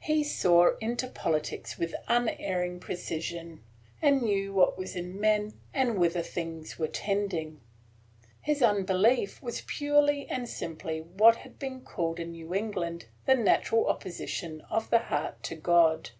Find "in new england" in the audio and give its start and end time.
12.20-13.06